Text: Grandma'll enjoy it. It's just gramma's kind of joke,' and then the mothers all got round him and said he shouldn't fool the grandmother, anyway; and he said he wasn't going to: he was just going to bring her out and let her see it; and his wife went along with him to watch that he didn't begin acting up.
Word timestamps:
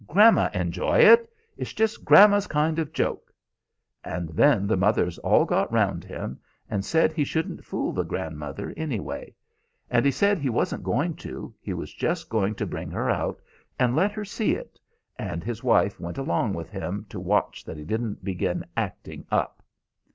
Grandma'll 0.07 0.49
enjoy 0.59 0.97
it. 0.97 1.31
It's 1.57 1.73
just 1.73 2.03
gramma's 2.03 2.47
kind 2.47 2.79
of 2.79 2.91
joke,' 2.91 3.31
and 4.03 4.29
then 4.29 4.65
the 4.65 4.75
mothers 4.75 5.19
all 5.19 5.45
got 5.45 5.71
round 5.71 6.03
him 6.03 6.39
and 6.71 6.83
said 6.83 7.13
he 7.13 7.23
shouldn't 7.23 7.63
fool 7.63 7.93
the 7.93 8.01
grandmother, 8.01 8.73
anyway; 8.75 9.35
and 9.91 10.03
he 10.03 10.09
said 10.09 10.39
he 10.39 10.49
wasn't 10.49 10.81
going 10.81 11.13
to: 11.17 11.53
he 11.61 11.75
was 11.75 11.93
just 11.93 12.29
going 12.29 12.55
to 12.55 12.65
bring 12.65 12.89
her 12.89 13.11
out 13.11 13.43
and 13.77 13.95
let 13.95 14.11
her 14.13 14.25
see 14.25 14.55
it; 14.55 14.79
and 15.19 15.43
his 15.43 15.63
wife 15.63 15.99
went 15.99 16.17
along 16.17 16.53
with 16.55 16.71
him 16.71 17.05
to 17.09 17.19
watch 17.19 17.63
that 17.63 17.77
he 17.77 17.83
didn't 17.83 18.23
begin 18.25 18.65
acting 18.75 19.23
up. 19.29 19.61